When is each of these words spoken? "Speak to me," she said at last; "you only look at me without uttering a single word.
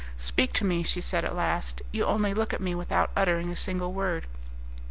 "Speak 0.17 0.51
to 0.53 0.65
me," 0.65 0.81
she 0.81 0.99
said 0.99 1.23
at 1.23 1.35
last; 1.35 1.83
"you 1.91 2.05
only 2.05 2.33
look 2.33 2.53
at 2.55 2.59
me 2.59 2.73
without 2.73 3.11
uttering 3.15 3.51
a 3.51 3.55
single 3.55 3.93
word. 3.93 4.25